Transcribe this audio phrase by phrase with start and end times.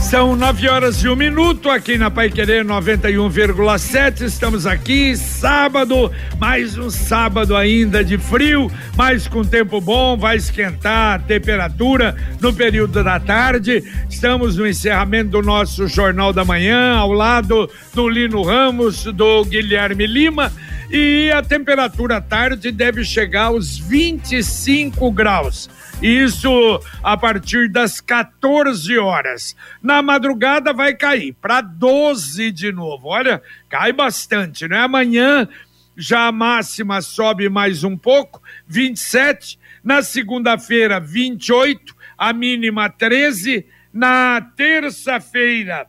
[0.00, 4.22] São nove horas e um minuto aqui na Pai Querer 91,7.
[4.22, 11.16] Estamos aqui, sábado, mais um sábado ainda de frio, mas com tempo bom, vai esquentar
[11.16, 13.82] a temperatura no período da tarde.
[14.08, 20.06] Estamos no encerramento do nosso Jornal da Manhã, ao lado do Lino Ramos, do Guilherme
[20.06, 20.52] Lima.
[20.90, 25.68] E a temperatura à tarde deve chegar aos 25 graus.
[26.02, 29.56] Isso a partir das 14 horas.
[29.82, 33.08] Na madrugada vai cair para 12 de novo.
[33.08, 34.78] Olha, cai bastante, né?
[34.78, 35.48] Amanhã
[35.96, 39.58] já a máxima sobe mais um pouco, 27.
[39.82, 41.96] Na segunda-feira, 28.
[42.18, 43.66] A mínima 13.
[43.92, 45.86] Na terça-feira,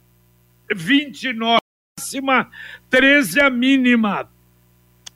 [0.73, 1.59] 29.
[1.99, 2.49] Máxima
[2.89, 4.29] 13 a mínima.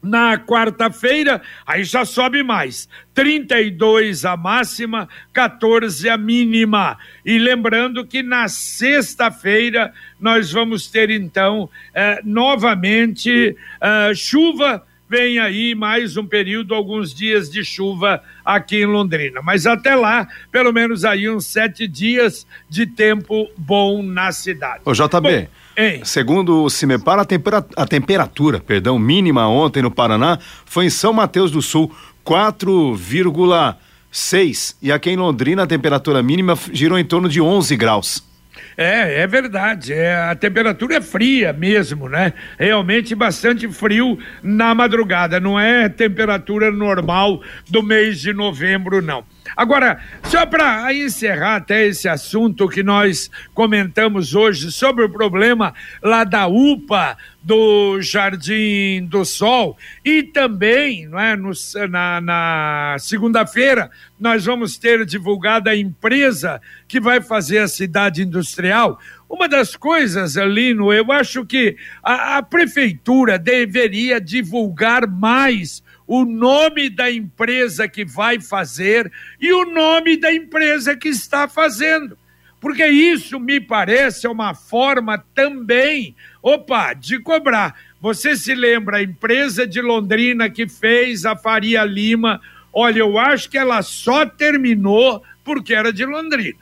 [0.01, 2.89] Na quarta-feira, aí já sobe mais.
[3.13, 6.97] 32 a máxima, 14 a mínima.
[7.23, 14.83] E lembrando que na sexta-feira nós vamos ter então eh, novamente eh, chuva.
[15.07, 19.41] Vem aí mais um período, alguns dias de chuva aqui em Londrina.
[19.43, 24.81] Mas até lá, pelo menos aí uns sete dias de tempo bom na cidade.
[24.85, 25.19] Ô, JB.
[25.21, 26.01] Bom, Ei.
[26.03, 31.13] Segundo o CIMEPAR, a, tempera a temperatura perdão, mínima ontem no Paraná foi em São
[31.13, 34.75] Mateus do Sul, 4,6.
[34.81, 38.29] E aqui em Londrina, a temperatura mínima girou em torno de 11 graus.
[38.77, 39.93] É, é verdade.
[39.93, 42.33] É, a temperatura é fria mesmo, né?
[42.57, 45.39] Realmente bastante frio na madrugada.
[45.39, 49.23] Não é temperatura normal do mês de novembro, não.
[49.55, 56.23] Agora, só para encerrar até esse assunto que nós comentamos hoje sobre o problema lá
[56.23, 61.51] da UPA do Jardim do Sol e também não é, no,
[61.89, 68.99] na, na segunda-feira nós vamos ter divulgada a empresa que vai fazer a cidade industrial.
[69.27, 75.81] Uma das coisas, Lino, eu acho que a, a prefeitura deveria divulgar mais
[76.13, 82.17] o nome da empresa que vai fazer e o nome da empresa que está fazendo.
[82.59, 86.13] Porque isso me parece uma forma também,
[86.43, 87.79] opa, de cobrar.
[88.01, 92.41] Você se lembra a empresa de Londrina que fez a Faria Lima?
[92.73, 96.59] Olha, eu acho que ela só terminou porque era de Londrina.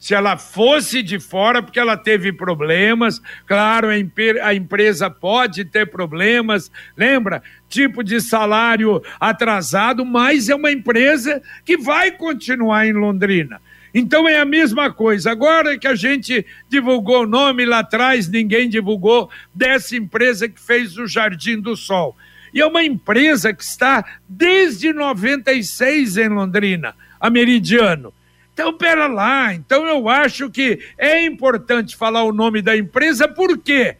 [0.00, 5.90] Se ela fosse de fora, porque ela teve problemas, claro, a, a empresa pode ter
[5.90, 7.42] problemas, lembra?
[7.68, 13.60] Tipo de salário atrasado, mas é uma empresa que vai continuar em Londrina.
[13.92, 15.32] Então é a mesma coisa.
[15.32, 20.96] Agora que a gente divulgou o nome lá atrás, ninguém divulgou dessa empresa que fez
[20.96, 22.16] o Jardim do Sol.
[22.54, 28.14] E é uma empresa que está desde 96 em Londrina, a Meridiano.
[28.60, 29.54] Então, pera lá.
[29.54, 33.96] Então, eu acho que é importante falar o nome da empresa, por quê?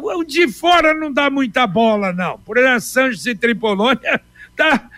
[0.00, 2.38] O de fora não dá muita bola, não.
[2.38, 4.20] Por exemplo, Sanches e Tripolônia,
[4.56, 4.88] tá.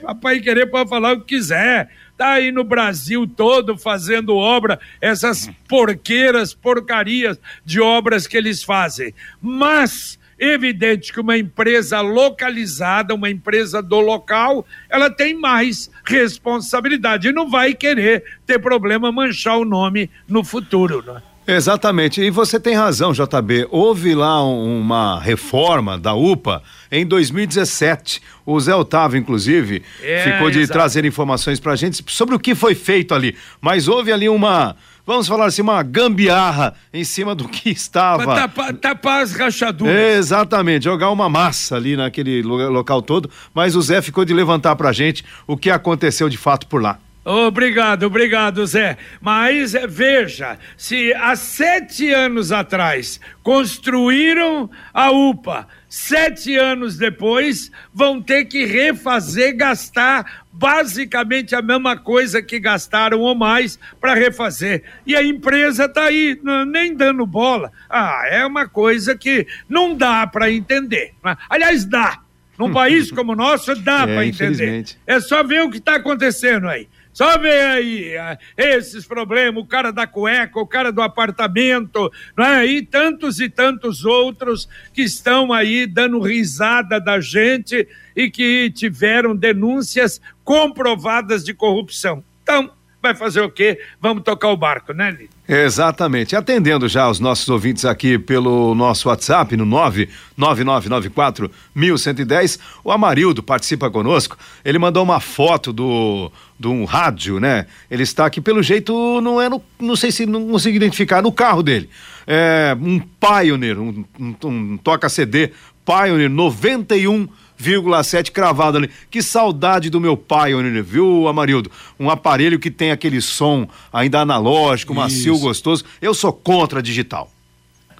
[0.00, 1.90] Papai querer pode falar o que quiser.
[2.16, 9.12] Tá aí no Brasil todo fazendo obra, essas porqueiras, porcarias de obras que eles fazem.
[9.38, 17.32] Mas Evidente que uma empresa localizada, uma empresa do local, ela tem mais responsabilidade e
[17.32, 21.22] não vai querer ter problema manchar o nome no futuro, né?
[21.48, 23.68] Exatamente, e você tem razão, JB.
[23.70, 26.60] Houve lá uma reforma da UPA
[26.90, 28.20] em 2017.
[28.44, 30.72] O Zé Otávio, inclusive, é, ficou de exato.
[30.72, 33.36] trazer informações para a gente sobre o que foi feito ali.
[33.60, 34.74] Mas houve ali uma
[35.06, 38.24] vamos falar assim, uma gambiarra em cima do que estava.
[38.24, 39.94] Pra tapar, tapar as rachaduras.
[39.94, 44.92] Exatamente, jogar uma massa ali naquele local todo, mas o Zé ficou de levantar pra
[44.92, 46.98] gente o que aconteceu de fato por lá.
[47.28, 48.96] Obrigado, obrigado, Zé.
[49.20, 58.22] Mas eh, veja, se há sete anos atrás construíram a UPA, sete anos depois vão
[58.22, 64.84] ter que refazer, gastar basicamente a mesma coisa que gastaram ou mais para refazer.
[65.04, 67.72] E a empresa está aí, nem dando bola.
[67.90, 71.12] Ah, é uma coisa que não dá para entender.
[71.24, 71.36] Né?
[71.50, 72.20] Aliás, dá.
[72.56, 74.84] Num país como o nosso, dá é, para entender.
[75.04, 76.86] É só ver o que está acontecendo aí.
[77.16, 82.66] Só aí ah, esses problemas, o cara da cueca, o cara do apartamento, não é?
[82.66, 89.34] e tantos e tantos outros que estão aí dando risada da gente e que tiveram
[89.34, 92.22] denúncias comprovadas de corrupção.
[92.42, 92.70] Então,
[93.00, 93.80] vai fazer o quê?
[93.98, 95.30] Vamos tocar o barco, né, Lili?
[95.48, 96.34] Exatamente.
[96.34, 103.88] Atendendo já os nossos ouvintes aqui pelo nosso WhatsApp no 99994 1110, o Amarildo participa
[103.88, 104.36] conosco.
[104.64, 107.66] Ele mandou uma foto do de um rádio, né?
[107.90, 111.30] Ele está aqui pelo jeito não é no, não sei se não consigo identificar no
[111.30, 111.88] carro dele.
[112.26, 115.52] É um Pioneer, um, um, um toca CD
[115.84, 117.28] Pioneer 91
[117.60, 118.90] 1,7 cravado ali.
[119.10, 121.70] Que saudade do meu pai, viu, Amarildo?
[121.98, 125.42] Um aparelho que tem aquele som ainda analógico, macio, Isso.
[125.42, 125.84] gostoso.
[126.00, 127.30] Eu sou contra digital.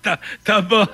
[0.03, 0.87] Tá, tá bom.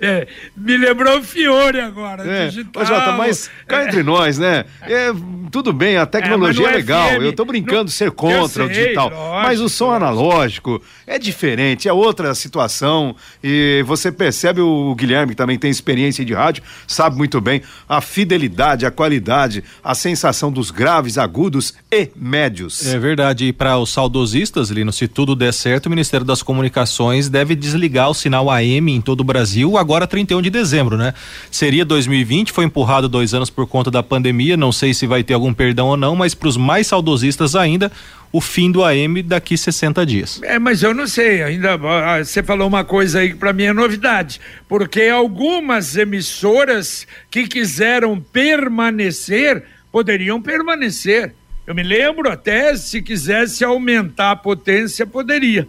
[0.00, 2.28] É, me lembrou o Fiore agora.
[2.28, 2.48] É.
[2.48, 2.82] Digital.
[2.82, 4.64] Ô, Jota, mas cá entre nós, né?
[4.82, 5.12] É,
[5.50, 7.08] tudo bem, a tecnologia é, é legal.
[7.10, 9.08] FM, eu tô brincando de ser contra sei, o digital.
[9.10, 10.04] Lógico, mas o som lógico.
[10.04, 13.14] analógico é diferente, é outra situação.
[13.42, 18.00] E você percebe o Guilherme, que também tem experiência de rádio, sabe muito bem a
[18.00, 22.86] fidelidade, a qualidade, a sensação dos graves, agudos e médios.
[22.86, 23.46] É verdade.
[23.46, 28.10] E para os saudosistas, Lino, se tudo der certo, o Ministério das Comunicações deve desligar
[28.10, 31.14] o sinal AM em todo o Brasil agora 31 de dezembro, né?
[31.50, 35.34] Seria 2020, foi empurrado dois anos por conta da pandemia, não sei se vai ter
[35.34, 37.90] algum perdão ou não, mas para os mais saudosistas ainda,
[38.32, 40.40] o fim do AM daqui 60 dias.
[40.42, 41.76] É, mas eu não sei, ainda
[42.18, 48.20] você falou uma coisa aí que para mim é novidade, porque algumas emissoras que quiseram
[48.20, 51.32] permanecer poderiam permanecer.
[51.66, 55.68] Eu me lembro até se quisesse aumentar a potência poderia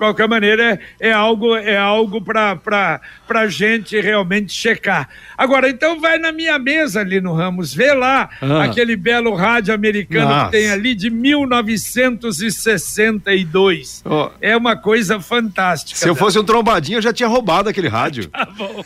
[0.00, 2.98] qualquer maneira, é, é algo, é algo para
[3.28, 5.06] a gente realmente checar.
[5.36, 8.64] Agora, então vai na minha mesa ali no Ramos, vê lá ah.
[8.64, 10.46] aquele belo rádio americano Nossa.
[10.46, 14.02] que tem ali de 1962.
[14.06, 14.30] Oh.
[14.40, 16.00] É uma coisa fantástica.
[16.00, 18.28] Se eu fosse um trombadinho, eu já tinha roubado aquele rádio.
[18.28, 18.82] tá bom.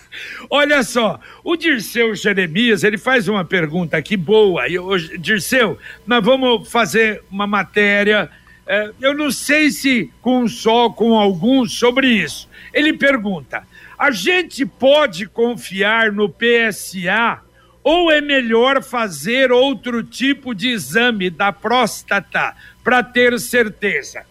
[0.51, 4.69] Olha só, o Dirceu Jeremias, ele faz uma pergunta aqui boa.
[4.69, 8.29] Eu, Dirceu, nós vamos fazer uma matéria
[8.67, 12.49] é, eu não sei se com só, com alguns sobre isso.
[12.73, 13.67] Ele pergunta:
[13.99, 17.41] a gente pode confiar no PSA
[17.83, 24.25] ou é melhor fazer outro tipo de exame da próstata para ter certeza?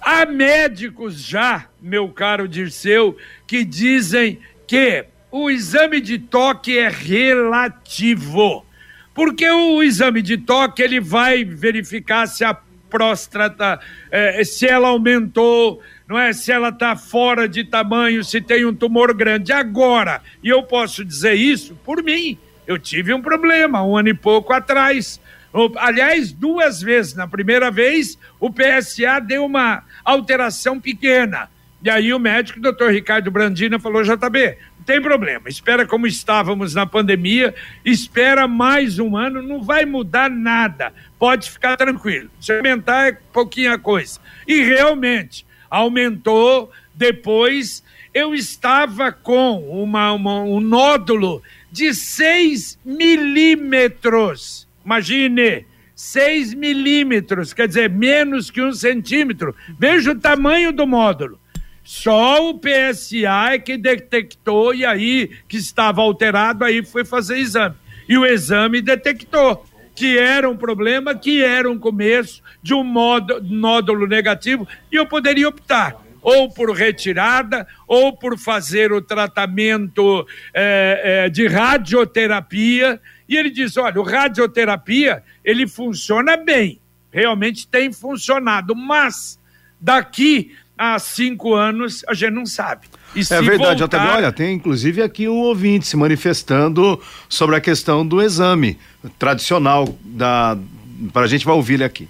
[0.00, 3.16] Há médicos já, meu caro Dirceu,
[3.46, 8.64] que dizem que o exame de toque é relativo.
[9.14, 12.56] Porque o exame de toque ele vai verificar se a
[12.90, 16.32] próstata, é, se ela aumentou, não é?
[16.32, 19.52] Se ela está fora de tamanho, se tem um tumor grande.
[19.52, 24.14] Agora, e eu posso dizer isso por mim, eu tive um problema um ano e
[24.14, 25.20] pouco atrás.
[25.78, 27.14] Aliás, duas vezes.
[27.14, 31.48] Na primeira vez, o PSA deu uma alteração pequena.
[31.82, 34.56] E aí o médico, doutor Ricardo Brandina, falou: JB,
[34.90, 37.54] tem problema, espera como estávamos na pandemia,
[37.84, 42.28] espera mais um ano, não vai mudar nada, pode ficar tranquilo.
[42.40, 44.18] Se aumentar é pouquinha coisa.
[44.48, 46.72] E realmente, aumentou.
[46.92, 51.40] Depois, eu estava com uma, uma um nódulo
[51.70, 54.66] de 6 milímetros.
[54.84, 59.54] Imagine, 6 milímetros, quer dizer, menos que um centímetro.
[59.78, 61.39] Veja o tamanho do módulo.
[61.92, 67.74] Só o PSA é que detectou e aí que estava alterado, aí foi fazer exame.
[68.08, 72.84] E o exame detectou que era um problema, que era um começo de um
[73.42, 81.24] nódulo negativo, e eu poderia optar ou por retirada, ou por fazer o tratamento é,
[81.24, 83.00] é, de radioterapia.
[83.28, 86.80] E ele diz: olha, o radioterapia ele funciona bem,
[87.10, 89.40] realmente tem funcionado, mas
[89.80, 92.86] daqui há cinco anos, a gente não sabe.
[93.14, 94.00] E é verdade, voltar...
[94.00, 98.78] até olha, tem inclusive aqui um ouvinte se manifestando sobre a questão do exame
[99.18, 100.56] tradicional da
[101.12, 102.08] para a gente vai ouvir ele aqui.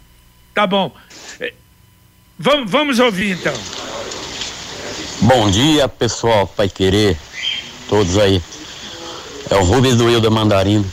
[0.55, 0.95] Tá bom.
[1.41, 1.53] É,
[2.39, 3.55] vamos, vamos ouvir então.
[5.23, 7.17] Bom dia, pessoal, Pai Querer,
[7.89, 8.41] todos aí.
[9.51, 10.87] É o Rubens do Ilda Mandarino.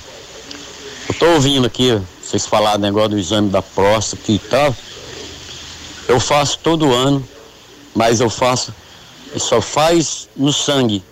[1.07, 4.75] Eu tô ouvindo aqui vocês falarem negócio do exame da próstata e tal.
[6.07, 7.23] Eu faço todo ano
[7.97, 8.71] mas eu faço,
[9.37, 11.03] só faz no sangue.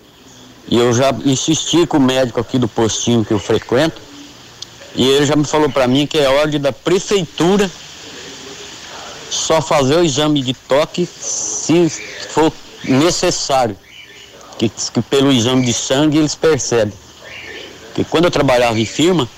[0.68, 4.00] E eu já insisti com o médico aqui do postinho que eu frequento,
[4.94, 7.68] e ele já me falou para mim que é ordem da prefeitura
[9.28, 11.90] só fazer o exame de toque se
[12.30, 12.52] for
[12.84, 13.76] necessário.
[14.56, 16.94] Que, que pelo exame de sangue eles percebem.
[17.88, 19.28] Porque quando eu trabalhava em firma,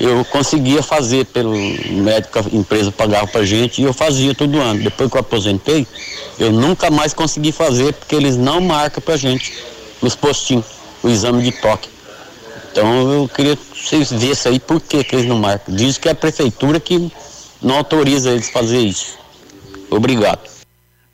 [0.00, 4.82] eu conseguia fazer pelo médico, a empresa pagava pra gente e eu fazia todo ano.
[4.82, 5.86] Depois que eu aposentei,
[6.38, 9.52] eu nunca mais consegui fazer porque eles não marcam pra gente
[10.00, 10.66] nos postinhos
[11.02, 11.88] o exame de toque.
[12.70, 15.74] Então eu queria que vocês vissem aí por que, que eles não marcam.
[15.74, 17.10] Diz que é a prefeitura que
[17.60, 19.18] não autoriza eles fazer isso.
[19.90, 20.48] Obrigado.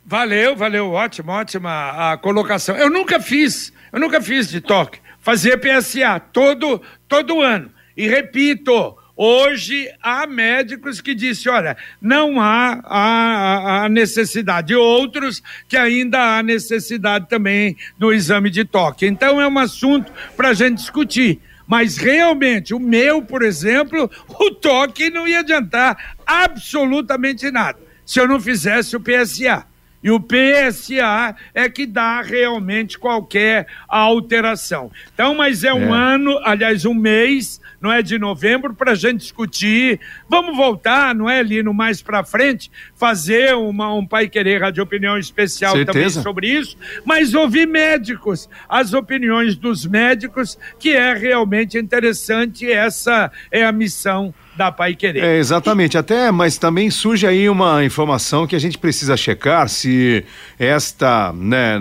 [0.05, 2.77] Valeu, valeu, ótimo, ótima a colocação.
[2.77, 7.71] Eu nunca fiz, eu nunca fiz de toque, fazer PSA todo, todo ano.
[7.97, 15.77] E repito, Hoje há médicos que dizem: olha, não há a, a, necessidade, outros que
[15.77, 19.07] ainda há necessidade também do exame de toque.
[19.07, 21.41] Então é um assunto para a gente discutir.
[21.67, 28.27] Mas realmente, o meu, por exemplo, o toque não ia adiantar absolutamente nada se eu
[28.27, 29.65] não fizesse o PSA.
[30.03, 34.93] E o PSA é que dá realmente qualquer alteração.
[35.15, 36.15] Então, mas é um é.
[36.15, 40.01] ano, aliás, um mês não é de novembro, para a gente discutir.
[40.27, 45.19] Vamos voltar, não é, Lino, mais para frente, fazer uma, um Pai Querer Rádio Opinião
[45.19, 45.93] especial Certeza.
[45.93, 53.31] também sobre isso, mas ouvir médicos, as opiniões dos médicos, que é realmente interessante, essa
[53.53, 55.23] é a missão da Pai Querer.
[55.23, 60.25] É, exatamente, até, mas também surge aí uma informação que a gente precisa checar se
[60.59, 61.79] esta, né,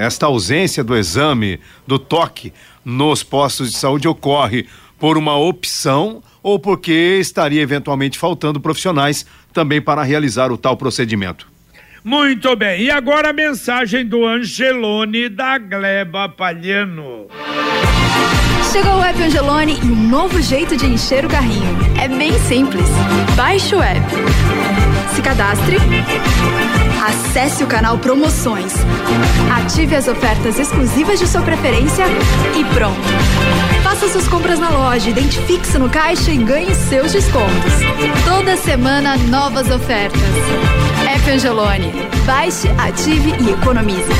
[0.00, 2.50] esta ausência do exame do toque
[2.84, 4.66] nos postos de saúde ocorre
[4.98, 11.48] por uma opção ou porque estaria eventualmente faltando profissionais também para realizar o tal procedimento.
[12.04, 17.28] Muito bem, e agora a mensagem do Angelone da Gleba Palhano.
[18.70, 21.78] Chegou o app Angelone e um novo jeito de encher o carrinho.
[21.98, 22.88] É bem simples.
[23.36, 24.04] Baixe o app.
[25.14, 25.76] Se cadastre.
[27.06, 28.72] Acesse o canal Promoções.
[29.56, 32.04] Ative as ofertas exclusivas de sua preferência
[32.56, 32.98] e pronto.
[33.82, 37.72] Faça suas compras na loja, identifique-se no caixa e ganhe seus descontos.
[38.24, 40.20] Toda semana, novas ofertas.
[41.14, 41.92] App Angelone.
[42.26, 44.10] Baixe, ative e economize.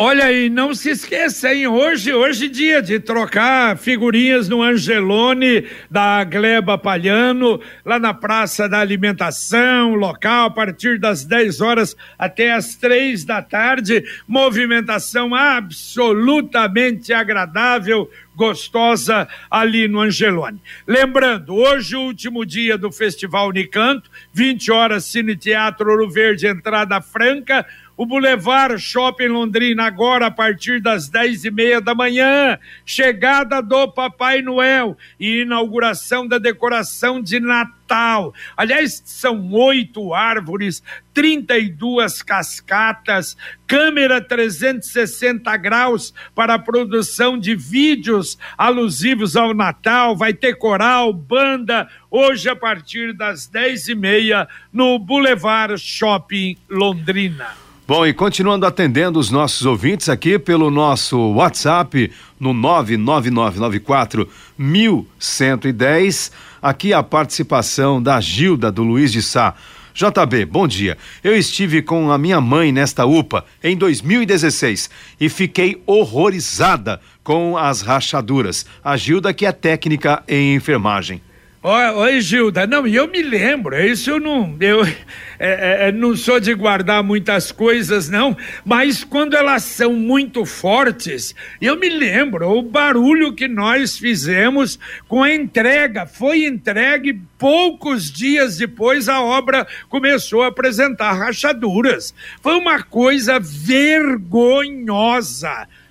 [0.00, 1.66] Olha aí, não se esqueça, hein?
[1.66, 8.78] Hoje, hoje dia de trocar figurinhas no Angelone da Gleba Palhano, lá na Praça da
[8.78, 14.04] Alimentação, local, a partir das 10 horas até as três da tarde.
[14.28, 20.62] Movimentação absolutamente agradável, gostosa ali no Angelone.
[20.86, 27.00] Lembrando, hoje o último dia do Festival Unicanto, 20 horas, Cine Teatro Ouro Verde, entrada
[27.00, 27.66] franca
[27.98, 32.56] o Boulevard Shopping Londrina, agora a partir das dez e meia da manhã.
[32.86, 38.32] Chegada do Papai Noel e inauguração da decoração de Natal.
[38.56, 40.80] Aliás, são oito árvores,
[41.12, 43.36] 32 cascatas,
[43.66, 50.16] câmera 360 graus para produção de vídeos alusivos ao Natal.
[50.16, 57.67] Vai ter coral, banda, hoje a partir das dez e meia no Boulevard Shopping Londrina.
[57.88, 64.28] Bom, e continuando atendendo os nossos ouvintes aqui pelo nosso WhatsApp no 99994
[64.58, 66.30] 1110,
[66.60, 69.54] aqui a participação da Gilda do Luiz de Sá.
[69.94, 70.98] JB, bom dia.
[71.24, 77.80] Eu estive com a minha mãe nesta UPA em 2016 e fiquei horrorizada com as
[77.80, 78.66] rachaduras.
[78.84, 81.22] A Gilda que é técnica em enfermagem.
[81.60, 82.68] Oi, Gilda.
[82.68, 84.56] Não, eu me lembro, isso eu não.
[84.60, 84.94] Eu é,
[85.40, 91.34] é, é, não sou de guardar muitas coisas, não, mas quando elas são muito fortes,
[91.60, 96.06] eu me lembro o barulho que nós fizemos com a entrega.
[96.06, 102.14] Foi entregue poucos dias depois a obra começou a apresentar rachaduras.
[102.40, 104.06] Foi uma coisa vergonhosa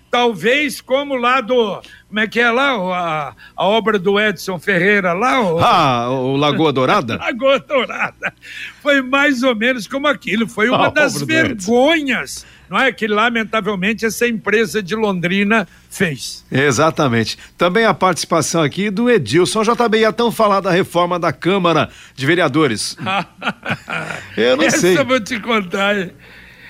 [0.10, 1.82] talvez como lá do.
[2.08, 2.72] Como é que é lá?
[2.72, 5.42] A, a obra do Edson Ferreira lá?
[5.42, 7.18] O, ah, o Lagoa Dourada?
[7.20, 8.34] Lagoa Dourada.
[8.82, 10.48] Foi mais ou menos como aquilo.
[10.48, 12.46] Foi uma a das vergonhas.
[12.70, 16.46] Não é que, lamentavelmente, essa empresa de Londrina fez.
[16.52, 17.38] Exatamente.
[17.58, 22.26] Também a participação aqui do Edilson JB ia tão falar da reforma da Câmara de
[22.26, 22.98] Vereadores.
[24.36, 24.94] Eu não essa sei.
[24.94, 25.96] Essa eu vou te contar.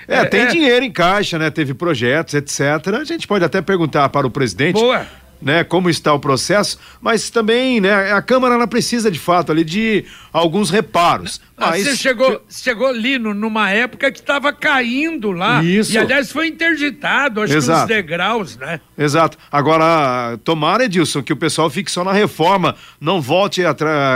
[0.08, 0.46] É, tem é.
[0.46, 1.50] dinheiro em caixa, né?
[1.50, 2.62] Teve projetos, etc.
[3.00, 4.80] A gente pode até perguntar para o presidente.
[4.80, 5.06] Boa.
[5.40, 9.64] Né, como está o processo, mas também, né, a Câmara ela precisa de fato ali
[9.64, 11.40] de alguns reparos.
[11.56, 11.84] Ah, mas...
[11.84, 15.64] Você chegou, chegou ali no, numa época que estava caindo lá.
[15.64, 15.94] Isso.
[15.94, 17.86] E aliás foi interditado, acho Exato.
[17.86, 18.82] que os degraus, né?
[18.98, 19.38] Exato.
[19.52, 23.62] Agora, tomara, Edilson, que o pessoal fique só na reforma, não volte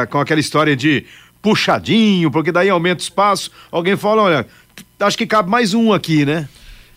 [0.10, 1.06] com aquela história de
[1.42, 3.52] puxadinho, porque daí aumenta o espaço.
[3.72, 4.48] Alguém fala, olha,
[5.02, 6.48] acho que cabe mais um aqui, né?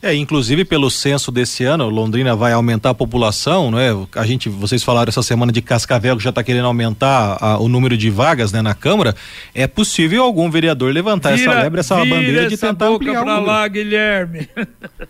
[0.04, 3.90] É, inclusive pelo censo desse ano, Londrina vai aumentar a população, não é?
[4.16, 7.68] A gente, vocês falaram essa semana de Cascavel que já está querendo aumentar a, o
[7.68, 9.16] número de vagas, né, na Câmara.
[9.54, 13.38] É possível algum vereador levantar vira, essa lebre, essa bandeira de tentar boca ampliar pra
[13.38, 14.46] lá, Guilherme.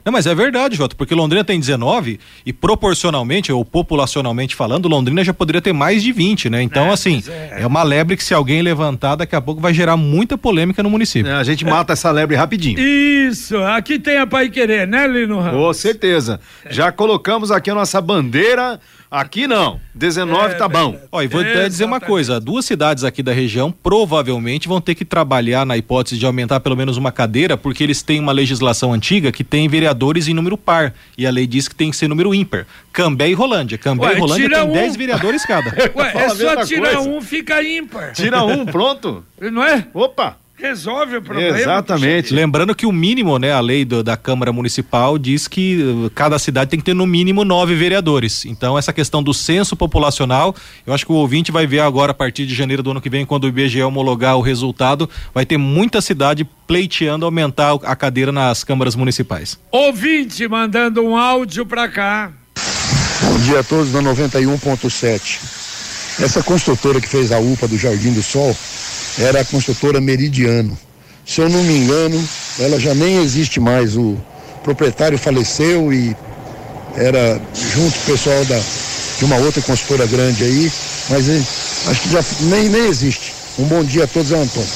[0.04, 5.24] Não, mas é verdade, Jota, porque Londrina tem 19 e proporcionalmente ou populacionalmente falando, Londrina
[5.24, 6.62] já poderia ter mais de 20, né?
[6.62, 7.62] Então, é, assim, é.
[7.62, 7.66] é.
[7.66, 11.32] uma lebre que se alguém levantar, daqui a pouco vai gerar muita polêmica no município.
[11.32, 12.78] É, a gente mata essa lebre rapidinho.
[12.78, 15.61] Isso, aqui tem a Pai Querer, né, Lino Ramos?
[15.61, 16.41] Com certeza.
[16.71, 18.81] Já colocamos aqui a nossa bandeira.
[19.11, 19.79] Aqui não.
[19.95, 20.99] 19 é, tá bom.
[21.12, 24.97] Ó, e vou até dizer uma coisa: duas cidades aqui da região provavelmente vão ter
[24.97, 28.93] que trabalhar na hipótese de aumentar pelo menos uma cadeira, porque eles têm uma legislação
[28.93, 30.93] antiga que tem vereadores em número par.
[31.17, 32.67] E a lei diz que tem que ser número ímpar.
[32.93, 33.79] Cambé e Rolândia.
[33.79, 34.99] Cambé Ué, e Rolândia tem 10 um...
[34.99, 35.71] vereadores cada.
[35.95, 37.09] Ué, é só tirar coisa.
[37.09, 38.12] um, fica ímpar.
[38.14, 39.25] Tira um, pronto.
[39.41, 39.87] Não é?
[39.95, 40.43] Opa!
[40.56, 41.58] Resolve o problema.
[41.58, 42.32] Exatamente.
[42.32, 46.38] Lembrando que o mínimo, né, a lei do, da Câmara Municipal diz que uh, cada
[46.38, 48.44] cidade tem que ter no mínimo nove vereadores.
[48.44, 50.54] Então, essa questão do censo populacional,
[50.87, 53.11] eu acho que o ouvinte vai ver agora, a partir de janeiro do ano que
[53.11, 58.30] vem, quando o IBGE homologar o resultado, vai ter muita cidade pleiteando aumentar a cadeira
[58.30, 59.58] nas câmaras municipais.
[59.70, 62.32] Ouvinte mandando um áudio para cá.
[63.23, 65.62] Bom dia a todos da 91.7.
[66.23, 68.56] Essa construtora que fez a UPA do Jardim do Sol
[69.18, 70.76] era a construtora Meridiano.
[71.26, 72.23] Se eu não me engano,
[72.59, 73.97] ela já nem existe mais.
[73.97, 74.16] O
[74.62, 76.16] proprietário faleceu e
[76.97, 77.40] era
[77.75, 78.61] junto com o pessoal da,
[79.18, 80.73] de uma outra construtora grande aí,
[81.09, 81.28] mas
[81.88, 83.35] acho que já nem, nem existe.
[83.59, 84.68] Um bom dia a todos, Antônio.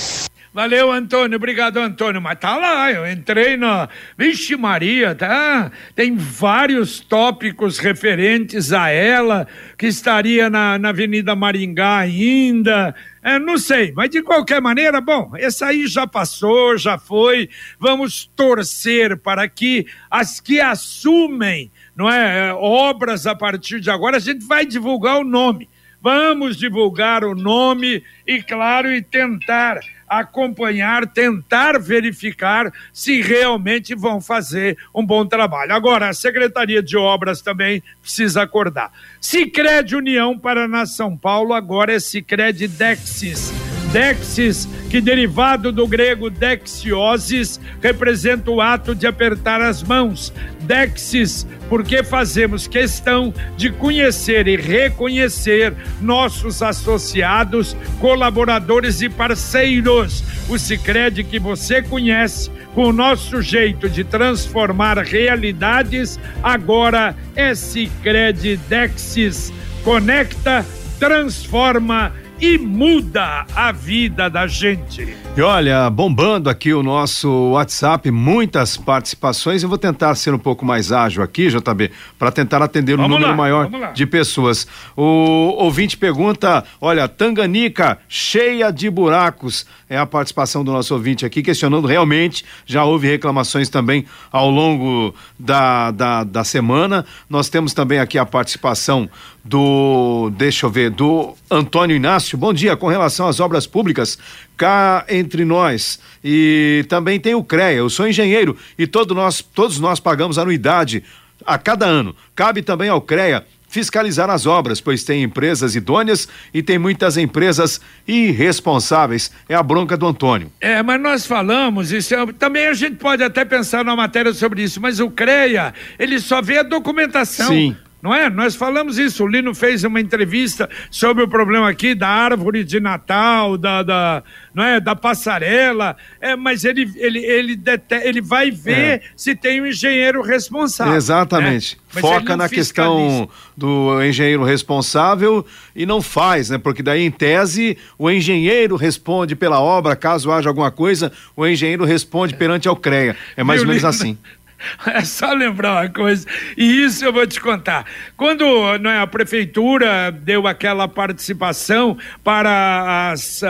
[0.59, 1.37] Valeu, Antônio.
[1.37, 2.21] Obrigado, Antônio.
[2.21, 3.89] Mas tá lá, eu entrei na.
[4.17, 5.71] Vixe, Maria, tá?
[5.95, 9.47] Tem vários tópicos referentes a ela,
[9.79, 12.93] que estaria na, na Avenida Maringá ainda.
[13.23, 17.49] É, não sei, mas de qualquer maneira, bom, esse aí já passou, já foi.
[17.79, 24.21] Vamos torcer para que as que assumem, não é, obras a partir de agora, a
[24.21, 25.69] gente vai divulgar o nome.
[26.01, 34.77] Vamos divulgar o nome e, claro, e tentar acompanhar, tentar verificar se realmente vão fazer
[34.95, 35.75] um bom trabalho.
[35.75, 38.93] Agora, a Secretaria de Obras também precisa acordar.
[39.21, 43.68] Sicredi União Paraná São Paulo, agora é Sicredi Dexis.
[43.93, 50.33] Dexis, que derivado do grego dexiosis, representa o ato de apertar as mãos.
[50.61, 60.23] Dexis, porque fazemos questão de conhecer e reconhecer nossos associados, colaboradores e parceiros.
[60.51, 68.59] O Sicredi que você conhece, com o nosso jeito de transformar realidades, agora é Sicredi
[68.69, 69.51] Dexis.
[69.83, 70.65] Conecta,
[70.99, 75.17] transforma e muda a vida da gente.
[75.37, 79.63] E olha, bombando aqui o nosso WhatsApp, muitas participações.
[79.63, 83.31] Eu vou tentar ser um pouco mais ágil aqui, JB, para tentar atender um número
[83.31, 84.67] lá, maior de pessoas.
[84.97, 89.67] O ouvinte pergunta: olha, Tanganica cheia de buracos.
[89.91, 92.45] É a participação do nosso ouvinte aqui, questionando realmente.
[92.67, 97.07] Já houve reclamações também ao longo da, da, da semana.
[97.29, 99.09] Nós temos também aqui a participação
[99.49, 102.28] do, deixa eu ver, do Antônio Inácio.
[102.37, 104.19] Bom dia, com relação às obras públicas,
[104.57, 105.99] cá entre nós.
[106.23, 111.03] E também tem o CREA, eu sou engenheiro e todo nós, todos nós pagamos anuidade
[111.47, 112.15] a cada ano.
[112.35, 117.81] Cabe também ao CREA fiscalizar as obras, pois tem empresas idôneas e tem muitas empresas
[118.07, 119.31] irresponsáveis.
[119.49, 120.51] É a bronca do Antônio.
[120.61, 124.63] É, mas nós falamos, isso é, também a gente pode até pensar numa matéria sobre
[124.63, 127.49] isso, mas o CREA, ele só vê a documentação.
[127.49, 127.77] Sim.
[128.09, 128.31] Não é?
[128.31, 129.23] Nós falamos isso.
[129.23, 134.23] O Lino fez uma entrevista sobre o problema aqui da árvore de Natal, da, da
[134.55, 135.95] não é, da passarela.
[136.19, 139.01] É, mas ele ele ele, dete, ele vai ver é.
[139.15, 140.95] se tem um engenheiro responsável.
[140.95, 141.77] Exatamente.
[141.95, 142.01] Né?
[142.01, 145.45] Foca na questão do engenheiro responsável
[145.77, 146.57] e não faz, né?
[146.57, 151.85] Porque daí em tese o engenheiro responde pela obra, caso haja alguma coisa, o engenheiro
[151.85, 153.15] responde perante ao CREA.
[153.37, 154.17] É mais ou menos assim.
[154.87, 157.85] É só lembrar uma coisa, e isso eu vou te contar.
[158.17, 158.45] Quando
[158.87, 163.47] é, a prefeitura deu aquela participação para as, uh,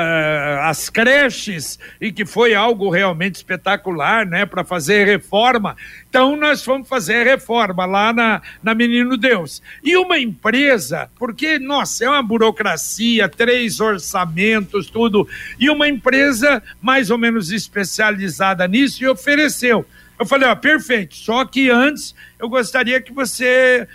[0.65, 5.77] as creches, e que foi algo realmente espetacular, né, para fazer reforma,
[6.09, 9.63] então nós fomos fazer reforma lá na, na Menino Deus.
[9.83, 17.11] E uma empresa, porque, nossa, é uma burocracia, três orçamentos, tudo, e uma empresa mais
[17.11, 19.87] ou menos especializada nisso e ofereceu.
[20.19, 21.15] Eu falei, ó, perfeito.
[21.15, 23.87] Só que antes eu gostaria que você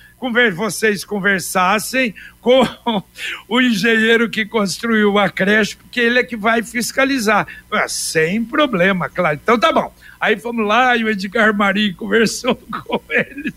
[0.51, 2.63] vocês conversassem com
[3.47, 7.45] o engenheiro que construiu a creche, porque ele é que vai fiscalizar.
[7.87, 9.39] sem problema, claro.
[9.41, 9.93] Então tá bom.
[10.23, 13.53] Aí fomos lá e o Edgar Marinho conversou com eles.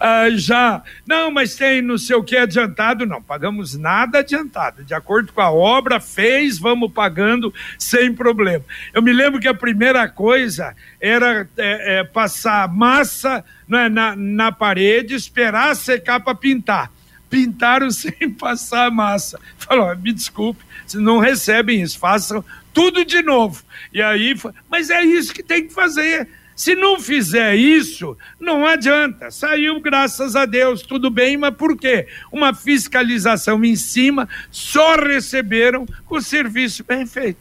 [0.00, 3.06] Ah, já, não, mas tem não sei o que adiantado.
[3.06, 4.82] Não, pagamos nada adiantado.
[4.82, 8.64] De acordo com a obra, fez, vamos pagando sem problema.
[8.92, 14.50] Eu me lembro que a primeira coisa era é, é, passar massa né, na, na
[14.50, 16.90] parede, esperar secar para pintar
[17.30, 19.38] pintaram sem passar massa.
[19.56, 23.62] Falou, me desculpe, não recebem isso, façam tudo de novo.
[23.92, 24.34] E aí,
[24.68, 26.28] mas é isso que tem que fazer.
[26.54, 29.30] Se não fizer isso, não adianta.
[29.30, 32.06] Saiu, graças a Deus, tudo bem, mas por quê?
[32.30, 37.38] Uma fiscalização em cima, só receberam o serviço bem feito.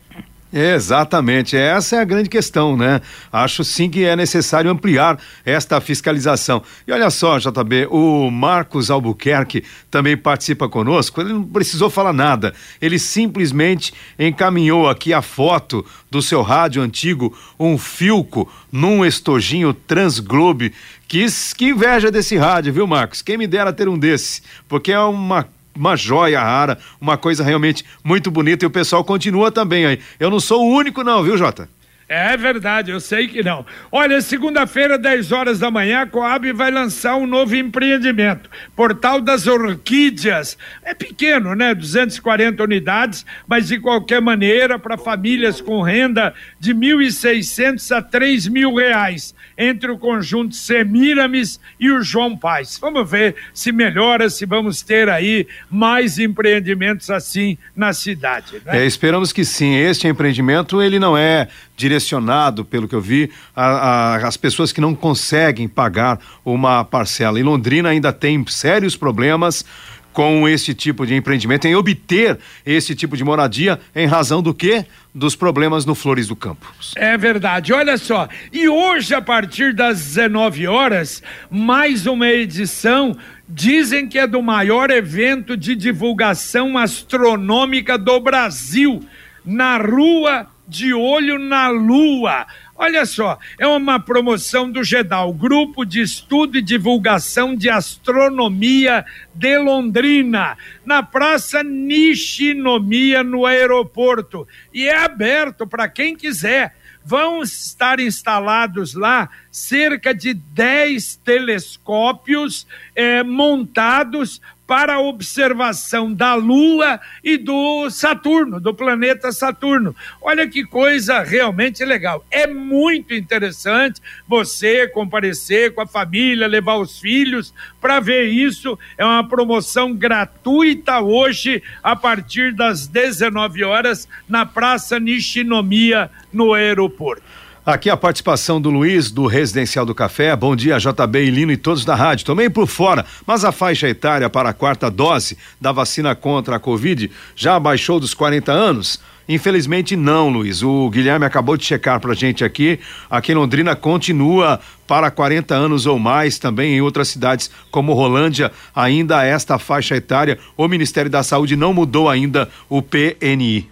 [0.52, 3.02] Exatamente, essa é a grande questão, né?
[3.32, 6.64] Acho sim que é necessário ampliar esta fiscalização.
[6.88, 12.52] E olha só, JB, o Marcos Albuquerque também participa conosco, ele não precisou falar nada,
[12.82, 20.74] ele simplesmente encaminhou aqui a foto do seu rádio antigo, um Filco, num estojinho Transglobe.
[21.08, 23.22] Que, que inveja desse rádio, viu, Marcos?
[23.22, 25.48] Quem me dera ter um desse, porque é uma
[25.80, 30.00] uma joia rara, uma coisa realmente muito bonita e o pessoal continua também aí.
[30.20, 31.70] Eu não sou o único não, viu, Jota?
[32.12, 33.64] É verdade, eu sei que não.
[33.92, 38.50] Olha, segunda-feira, 10 horas da manhã, a Coab vai lançar um novo empreendimento.
[38.76, 40.58] Portal das Orquídeas.
[40.84, 41.76] É pequeno, né?
[41.76, 48.74] 240 unidades, mas de qualquer maneira, para famílias com renda de 1.600 a 3 mil
[48.74, 52.80] reais entre o conjunto Semiramis e o João Paz.
[52.80, 58.62] Vamos ver se melhora, se vamos ter aí mais empreendimentos assim na cidade.
[58.66, 58.84] Né?
[58.84, 59.76] É, esperamos que sim.
[59.76, 65.68] Este empreendimento ele não é direcionado, pelo que eu vi, às pessoas que não conseguem
[65.68, 67.40] pagar uma parcela.
[67.40, 69.66] E Londrina ainda tem sérios problemas
[70.14, 74.86] com esse tipo de empreendimento, em obter esse tipo de moradia, em razão do quê?
[75.14, 76.72] Dos problemas no Flores do Campo.
[76.96, 78.28] É verdade, olha só.
[78.52, 83.16] E hoje, a partir das 19 horas, mais uma edição.
[83.52, 89.04] Dizem que é do maior evento de divulgação astronômica do Brasil,
[89.44, 92.46] na Rua de Olho na Lua.
[92.82, 99.58] Olha só, é uma promoção do GEDAL, Grupo de Estudo e Divulgação de Astronomia de
[99.58, 104.48] Londrina, na Praça Nishinomiya, no aeroporto.
[104.74, 106.74] E é aberto para quem quiser.
[107.04, 112.66] Vão estar instalados lá cerca de 10 telescópios
[112.96, 119.96] eh, montados para a observação da Lua e do Saturno, do planeta Saturno.
[120.22, 122.24] Olha que coisa realmente legal.
[122.30, 127.52] É muito interessante você comparecer com a família, levar os filhos
[127.82, 128.78] para ver isso.
[128.96, 137.24] É uma promoção gratuita hoje, a partir das 19 horas, na Praça Nishinomiya, no aeroporto.
[137.70, 140.36] Aqui a participação do Luiz, do Residencial do Café.
[140.36, 142.26] Bom dia, JB e Lino e todos da rádio.
[142.26, 146.60] Tomei por fora, mas a faixa etária para a quarta dose da vacina contra a
[146.60, 149.00] Covid já abaixou dos 40 anos?
[149.28, 150.64] Infelizmente não, Luiz.
[150.64, 152.80] O Guilherme acabou de checar pra gente aqui.
[153.08, 158.52] Aqui em Londrina continua para 40 anos ou mais, também em outras cidades como Rolândia,
[158.76, 160.40] ainda esta faixa etária.
[160.58, 163.70] O Ministério da Saúde não mudou ainda o PNI.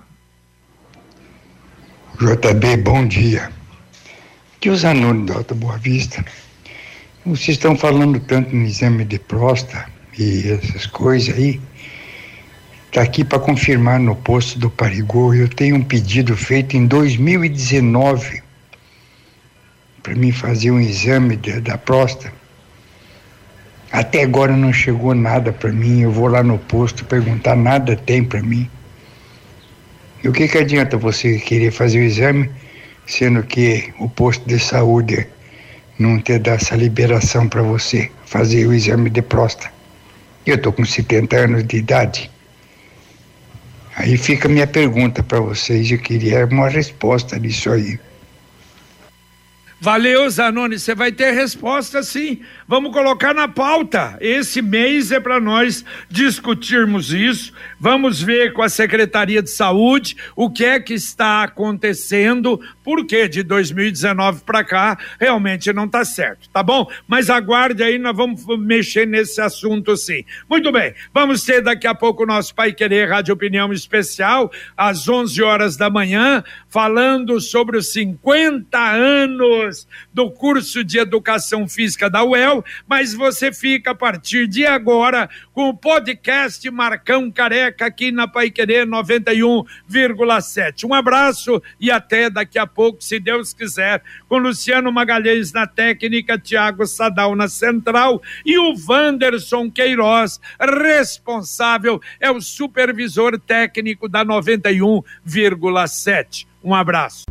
[2.20, 3.52] JB, bom dia.
[4.60, 6.24] Que os alunos da Alta Boa Vista,
[7.28, 11.60] vocês estão falando tanto no exame de próstata e essas coisas aí.
[12.88, 15.34] Está aqui para confirmar no posto do Parigô.
[15.34, 18.42] Eu tenho um pedido feito em 2019
[20.02, 22.34] para mim fazer um exame de, da próstata.
[23.92, 26.04] Até agora não chegou nada para mim.
[26.04, 28.70] Eu vou lá no posto perguntar, nada tem para mim.
[30.24, 32.50] E o que, que adianta você querer fazer o exame,
[33.06, 35.28] sendo que o posto de saúde
[36.00, 39.72] não te dá essa liberação para você fazer o exame de próstata?
[40.46, 42.32] Eu estou com 70 anos de idade.
[43.96, 48.00] Aí fica a minha pergunta para vocês, eu queria uma resposta disso aí.
[49.80, 52.42] Valeu, Zanoni, você vai ter resposta sim.
[52.68, 54.18] Vamos colocar na pauta.
[54.20, 57.54] Esse mês é para nós discutirmos isso.
[57.80, 63.44] Vamos ver com a Secretaria de Saúde o que é que está acontecendo, porque de
[63.44, 66.90] 2019 para cá realmente não está certo, tá bom?
[67.08, 70.24] Mas aguarde aí, nós vamos mexer nesse assunto sim.
[70.50, 75.08] Muito bem, vamos ter daqui a pouco o nosso Pai Querer Rádio Opinião Especial, às
[75.08, 82.24] 11 horas da manhã, falando sobre os 50 anos do curso de Educação Física da
[82.24, 88.28] UEL, mas você fica a partir de agora com o podcast Marcão Careca aqui na
[88.28, 90.84] Pai Querer 91,7.
[90.86, 96.38] Um abraço e até daqui a pouco, se Deus quiser, com Luciano Magalhães na técnica,
[96.38, 106.48] Tiago Sadal na central e o Wanderson Queiroz, responsável, é o supervisor técnico da 91,7.
[106.64, 107.26] Um abraço.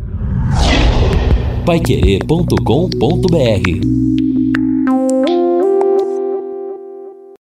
[1.64, 4.26] Paiquerê.com.br